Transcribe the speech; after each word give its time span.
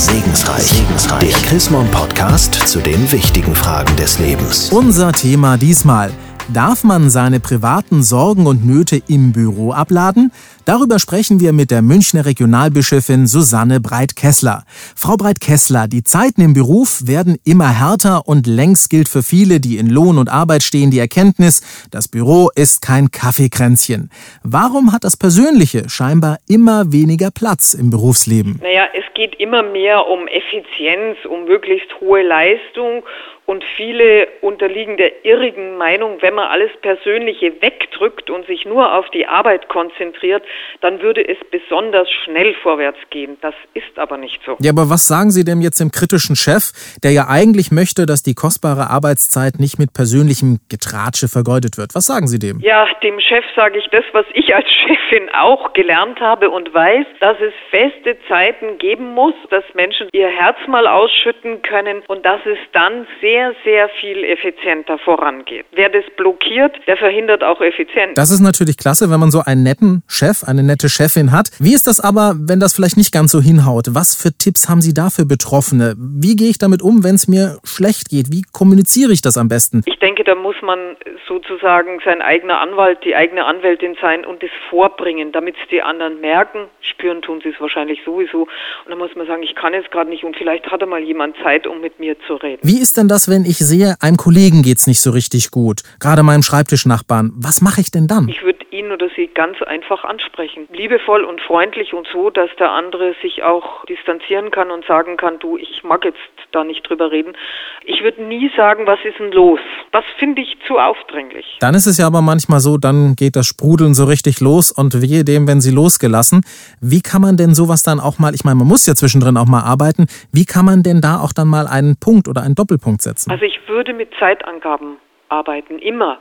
Segensreich. 0.00 0.62
Segensreich. 0.62 1.20
Der 1.20 1.38
Chrismon 1.42 1.86
Podcast 1.90 2.54
zu 2.66 2.80
den 2.80 3.12
wichtigen 3.12 3.54
Fragen 3.54 3.94
des 3.96 4.18
Lebens. 4.18 4.70
Unser 4.72 5.12
Thema 5.12 5.58
diesmal. 5.58 6.10
Darf 6.52 6.82
man 6.82 7.10
seine 7.10 7.38
privaten 7.38 8.02
Sorgen 8.02 8.48
und 8.48 8.66
Nöte 8.66 9.00
im 9.08 9.32
Büro 9.32 9.70
abladen? 9.70 10.32
Darüber 10.66 10.98
sprechen 10.98 11.38
wir 11.38 11.52
mit 11.52 11.70
der 11.70 11.80
Münchner 11.80 12.26
Regionalbischöfin 12.26 13.28
Susanne 13.28 13.78
Breit-Kessler. 13.78 14.64
Frau 14.96 15.16
Breit-Kessler, 15.16 15.86
die 15.86 16.02
Zeiten 16.02 16.40
im 16.40 16.52
Beruf 16.52 17.06
werden 17.06 17.36
immer 17.44 17.68
härter 17.68 18.26
und 18.26 18.48
längst 18.48 18.90
gilt 18.90 19.08
für 19.08 19.22
viele, 19.22 19.60
die 19.60 19.78
in 19.78 19.88
Lohn 19.88 20.18
und 20.18 20.28
Arbeit 20.28 20.64
stehen, 20.64 20.90
die 20.90 20.98
Erkenntnis, 20.98 21.62
das 21.92 22.08
Büro 22.08 22.50
ist 22.56 22.82
kein 22.82 23.12
Kaffeekränzchen. 23.12 24.10
Warum 24.42 24.92
hat 24.92 25.04
das 25.04 25.16
Persönliche 25.16 25.88
scheinbar 25.88 26.38
immer 26.48 26.92
weniger 26.92 27.30
Platz 27.30 27.74
im 27.74 27.90
Berufsleben? 27.90 28.58
Naja, 28.60 28.86
es 28.92 29.04
geht 29.14 29.38
immer 29.38 29.62
mehr 29.62 30.04
um 30.08 30.26
Effizienz, 30.26 31.16
um 31.28 31.44
möglichst 31.44 31.88
hohe 32.00 32.22
Leistung 32.22 33.04
und 33.50 33.64
viele 33.76 34.28
unterliegen 34.42 34.96
der 34.96 35.24
irrigen 35.24 35.76
Meinung, 35.76 36.18
wenn 36.20 36.34
man 36.34 36.46
alles 36.46 36.70
Persönliche 36.82 37.60
wegdrückt 37.60 38.30
und 38.30 38.46
sich 38.46 38.64
nur 38.64 38.94
auf 38.94 39.10
die 39.10 39.26
Arbeit 39.26 39.68
konzentriert, 39.68 40.44
dann 40.82 41.02
würde 41.02 41.26
es 41.26 41.36
besonders 41.50 42.08
schnell 42.22 42.54
vorwärts 42.62 43.00
gehen. 43.10 43.38
Das 43.40 43.54
ist 43.74 43.98
aber 43.98 44.18
nicht 44.18 44.40
so. 44.46 44.56
Ja, 44.60 44.70
aber 44.70 44.88
was 44.88 45.08
sagen 45.08 45.32
Sie 45.32 45.42
denn 45.42 45.62
jetzt 45.62 45.80
dem 45.80 45.90
kritischen 45.90 46.36
Chef, 46.36 46.70
der 47.02 47.10
ja 47.10 47.26
eigentlich 47.28 47.72
möchte, 47.72 48.06
dass 48.06 48.22
die 48.22 48.34
kostbare 48.34 48.88
Arbeitszeit 48.88 49.58
nicht 49.58 49.80
mit 49.80 49.92
persönlichem 49.94 50.60
Getratsche 50.68 51.26
vergeudet 51.26 51.76
wird? 51.76 51.96
Was 51.96 52.06
sagen 52.06 52.28
Sie 52.28 52.38
dem? 52.38 52.60
Ja, 52.60 52.86
dem 53.02 53.18
Chef 53.18 53.44
sage 53.56 53.80
ich 53.80 53.88
das, 53.90 54.04
was 54.12 54.26
ich 54.32 54.54
als 54.54 54.68
Chefin 54.86 55.28
auch 55.34 55.72
gelernt 55.72 56.20
habe 56.20 56.50
und 56.50 56.72
weiß, 56.72 57.06
dass 57.18 57.36
es 57.40 57.52
feste 57.70 58.16
Zeiten 58.28 58.78
geben 58.78 59.12
muss, 59.12 59.34
dass 59.50 59.64
Menschen 59.74 60.06
ihr 60.12 60.28
Herz 60.28 60.56
mal 60.68 60.86
ausschütten 60.86 61.62
können 61.62 62.04
und 62.06 62.24
dass 62.24 62.40
es 62.46 62.58
dann 62.72 63.08
sehr 63.20 63.39
sehr, 63.40 63.54
sehr 63.64 63.88
viel 64.00 64.24
effizienter 64.24 64.98
vorangeht. 64.98 65.64
Wer 65.72 65.88
das 65.88 66.04
blockiert, 66.16 66.76
der 66.86 66.96
verhindert 66.96 67.42
auch 67.42 67.60
Effizienz. 67.60 68.12
Das 68.14 68.30
ist 68.30 68.40
natürlich 68.40 68.76
klasse, 68.76 69.10
wenn 69.10 69.20
man 69.20 69.30
so 69.30 69.40
einen 69.44 69.62
netten 69.62 70.02
Chef, 70.08 70.44
eine 70.44 70.62
nette 70.62 70.88
Chefin 70.88 71.32
hat. 71.32 71.50
Wie 71.58 71.74
ist 71.74 71.86
das 71.86 72.00
aber, 72.00 72.34
wenn 72.36 72.60
das 72.60 72.74
vielleicht 72.74 72.96
nicht 72.96 73.12
ganz 73.12 73.32
so 73.32 73.40
hinhaut? 73.40 73.86
Was 73.90 74.14
für 74.14 74.32
Tipps 74.36 74.68
haben 74.68 74.80
Sie 74.82 74.92
da 74.92 75.10
für 75.10 75.24
Betroffene? 75.24 75.94
Wie 75.96 76.36
gehe 76.36 76.50
ich 76.50 76.58
damit 76.58 76.82
um, 76.82 77.02
wenn 77.04 77.14
es 77.14 77.28
mir 77.28 77.58
schlecht 77.64 78.10
geht? 78.10 78.30
Wie 78.30 78.42
kommuniziere 78.52 79.12
ich 79.12 79.22
das 79.22 79.38
am 79.38 79.48
besten? 79.48 79.82
Ich 79.86 79.98
denke, 79.98 80.24
da 80.24 80.34
muss 80.34 80.56
man 80.62 80.96
sozusagen 81.26 82.00
sein 82.04 82.22
eigener 82.22 82.60
Anwalt, 82.60 82.98
die 83.04 83.14
eigene 83.14 83.44
Anwältin 83.44 83.96
sein 84.00 84.26
und 84.26 84.42
es 84.42 84.50
vorbringen, 84.68 85.32
damit 85.32 85.56
es 85.62 85.68
die 85.70 85.82
anderen 85.82 86.20
merken. 86.20 86.66
Spüren 86.80 87.22
tun 87.22 87.40
sie 87.42 87.50
es 87.50 87.60
wahrscheinlich 87.60 88.00
sowieso. 88.04 88.42
Und 88.42 88.90
dann 88.90 88.98
muss 88.98 89.14
man 89.14 89.26
sagen, 89.26 89.42
ich 89.42 89.54
kann 89.54 89.72
jetzt 89.72 89.90
gerade 89.90 90.10
nicht 90.10 90.24
und 90.24 90.36
vielleicht 90.36 90.70
hat 90.70 90.80
er 90.80 90.86
mal 90.86 91.02
jemand 91.02 91.36
Zeit, 91.42 91.66
um 91.66 91.80
mit 91.80 91.98
mir 92.00 92.16
zu 92.26 92.34
reden. 92.34 92.60
Wie 92.62 92.80
ist 92.80 92.96
denn 92.96 93.08
das, 93.08 93.19
wenn 93.28 93.44
ich 93.44 93.58
sehe, 93.58 93.96
einem 94.00 94.16
Kollegen 94.16 94.62
geht's 94.62 94.86
nicht 94.86 95.00
so 95.00 95.10
richtig 95.10 95.50
gut, 95.50 95.82
gerade 95.98 96.22
meinem 96.22 96.42
Schreibtischnachbarn? 96.42 97.32
Was 97.34 97.60
mache 97.60 97.80
ich 97.80 97.90
denn 97.90 98.06
dann? 98.06 98.28
Ich 98.28 98.42
würde 98.42 98.59
ihn 98.72 98.92
oder 98.92 99.08
sie 99.16 99.28
ganz 99.28 99.60
einfach 99.62 100.04
ansprechen. 100.04 100.68
Liebevoll 100.72 101.24
und 101.24 101.40
freundlich 101.40 101.92
und 101.92 102.06
so, 102.12 102.30
dass 102.30 102.50
der 102.58 102.70
andere 102.70 103.14
sich 103.22 103.42
auch 103.42 103.84
distanzieren 103.86 104.50
kann 104.50 104.70
und 104.70 104.84
sagen 104.86 105.16
kann, 105.16 105.38
du, 105.38 105.56
ich 105.56 105.82
mag 105.84 106.04
jetzt 106.04 106.18
da 106.52 106.64
nicht 106.64 106.88
drüber 106.88 107.10
reden. 107.10 107.36
Ich 107.84 108.02
würde 108.02 108.22
nie 108.22 108.50
sagen, 108.56 108.86
was 108.86 108.98
ist 109.04 109.18
denn 109.18 109.32
los? 109.32 109.60
Das 109.92 110.04
finde 110.18 110.42
ich 110.42 110.56
zu 110.66 110.78
aufdringlich. 110.78 111.58
Dann 111.60 111.74
ist 111.74 111.86
es 111.86 111.98
ja 111.98 112.06
aber 112.06 112.22
manchmal 112.22 112.60
so, 112.60 112.76
dann 112.76 113.14
geht 113.16 113.36
das 113.36 113.46
Sprudeln 113.46 113.94
so 113.94 114.04
richtig 114.04 114.40
los 114.40 114.70
und 114.70 115.02
wehe 115.02 115.24
dem, 115.24 115.46
wenn 115.48 115.60
sie 115.60 115.74
losgelassen. 115.74 116.42
Wie 116.80 117.00
kann 117.00 117.22
man 117.22 117.36
denn 117.36 117.54
sowas 117.54 117.82
dann 117.82 118.00
auch 118.00 118.18
mal, 118.18 118.34
ich 118.34 118.44
meine, 118.44 118.56
man 118.56 118.68
muss 118.68 118.86
ja 118.86 118.94
zwischendrin 118.94 119.36
auch 119.36 119.46
mal 119.46 119.62
arbeiten, 119.62 120.06
wie 120.32 120.44
kann 120.44 120.64
man 120.64 120.82
denn 120.82 121.00
da 121.00 121.20
auch 121.20 121.32
dann 121.32 121.48
mal 121.48 121.66
einen 121.66 121.96
Punkt 121.98 122.28
oder 122.28 122.42
einen 122.42 122.54
Doppelpunkt 122.54 123.02
setzen? 123.02 123.30
Also 123.30 123.44
ich 123.44 123.60
würde 123.68 123.92
mit 123.92 124.10
Zeitangaben 124.18 124.96
arbeiten, 125.30 125.78
immer. 125.78 126.18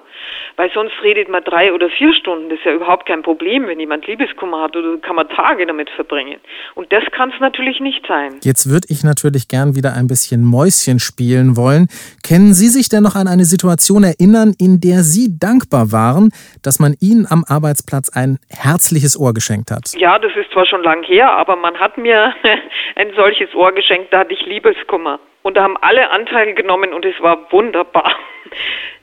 Weil 0.60 0.70
sonst 0.74 0.92
redet 1.02 1.30
man 1.30 1.42
drei 1.42 1.72
oder 1.72 1.90
vier 1.90 2.14
Stunden. 2.14 2.50
Das 2.50 2.60
ist 2.60 2.66
ja 2.66 2.74
überhaupt 2.74 3.06
kein 3.06 3.22
Problem, 3.22 3.66
wenn 3.68 3.80
jemand 3.80 4.06
Liebeskummer 4.08 4.64
hat 4.64 4.76
oder 4.76 4.98
kann 4.98 5.16
man 5.16 5.30
Tage 5.30 5.66
damit 5.66 5.90
verbringen. 5.92 6.38
Und 6.76 6.92
das 6.92 7.02
kann 7.14 7.32
es 7.34 7.40
natürlich 7.40 7.80
nicht 7.80 8.06
sein. 8.06 8.42
Jetzt 8.44 8.70
würde 8.70 8.88
ich 8.90 9.06
natürlich 9.06 9.48
gern 9.48 9.78
wieder 9.78 9.94
ein 9.94 10.08
bisschen 10.08 10.44
Mäuschen 10.44 11.00
spielen 11.00 11.56
wollen. 11.56 11.88
Können 12.28 12.54
Sie 12.54 12.68
sich 12.68 12.90
denn 12.90 13.04
noch 13.04 13.16
an 13.16 13.30
eine 13.30 13.46
Situation 13.46 14.04
erinnern, 14.04 14.54
in 14.60 14.82
der 14.82 15.04
Sie 15.04 15.40
dankbar 15.40 15.94
waren, 15.94 16.34
dass 16.62 16.78
man 16.78 16.94
Ihnen 17.00 17.26
am 17.30 17.46
Arbeitsplatz 17.48 18.10
ein 18.14 18.38
herzliches 18.50 19.18
Ohr 19.18 19.34
geschenkt 19.34 19.72
hat? 19.72 19.94
Ja, 19.96 20.20
das 20.20 20.34
ist 20.36 20.52
zwar 20.52 20.66
schon 20.66 20.84
lang 20.84 21.04
her, 21.04 21.32
aber 21.32 21.56
man 21.56 21.80
hat 21.80 21.98
mir 21.98 22.34
ein 22.98 23.14
solches 23.16 23.56
Ohr 23.56 23.72
geschenkt, 23.72 24.12
da 24.12 24.20
hatte 24.20 24.34
ich 24.34 24.46
Liebeskummer. 24.46 25.22
Und 25.42 25.56
da 25.56 25.64
haben 25.64 25.78
alle 25.78 26.10
Anteil 26.10 26.54
genommen 26.54 26.92
und 26.92 27.06
es 27.06 27.16
war 27.22 27.50
wunderbar. 27.50 28.12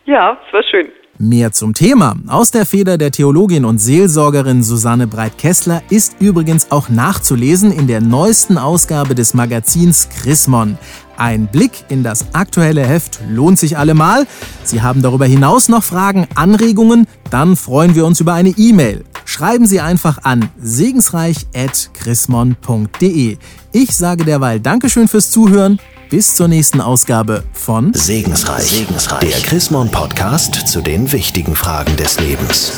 Ja, 0.09 0.41
es 0.47 0.53
war 0.53 0.63
schön. 0.63 0.93
Mehr 1.19 1.51
zum 1.53 1.73
Thema 1.73 2.17
aus 2.27 2.51
der 2.51 2.67
Feder 2.67 2.99
der 2.99 3.11
Theologin 3.11 3.65
und 3.65 3.79
Seelsorgerin 3.79 4.63
Susanne 4.63 5.07
Breit-Kessler 5.07 5.83
ist 5.89 6.17
übrigens 6.21 6.71
auch 6.71 6.91
nachzulesen 6.91 7.73
in 7.73 7.87
der 7.87 8.03
neuesten 8.03 8.59
Ausgabe 8.59 9.15
des 9.15 9.33
Magazins 9.33 10.11
Chrismon. 10.11 10.77
Ein 11.17 11.47
Blick 11.47 11.87
in 11.89 12.03
das 12.03 12.35
aktuelle 12.35 12.87
Heft 12.87 13.21
lohnt 13.31 13.59
sich 13.59 13.79
allemal. 13.79 14.27
Sie 14.63 14.83
haben 14.83 15.01
darüber 15.01 15.25
hinaus 15.25 15.71
noch 15.71 15.85
Fragen, 15.85 16.27
Anregungen? 16.35 17.07
Dann 17.31 17.57
freuen 17.57 17.95
wir 17.95 18.05
uns 18.05 18.21
über 18.21 18.35
eine 18.35 18.51
E-Mail. 18.51 19.03
Schreiben 19.25 19.67
Sie 19.67 19.81
einfach 19.81 20.19
an 20.23 20.51
segensreich.chrismon.de. 20.61 23.39
Ich 23.73 23.97
sage 23.97 24.27
derweil 24.27 24.61
Dankeschön 24.61 25.09
fürs 25.09 25.31
Zuhören 25.31 25.81
bis 26.09 26.35
zur 26.35 26.49
nächsten 26.49 26.81
Ausgabe 26.81 27.45
von 27.53 27.93
Segensreich, 27.95 28.65
Segensreich. 28.65 29.31
der 29.31 29.41
Chrismon 29.41 29.91
Podcast 29.91 30.69
zu 30.69 30.81
den 30.81 31.11
wichtigen 31.13 31.57
Fragen 31.57 31.97
des 31.97 32.21
Lebens. 32.21 32.73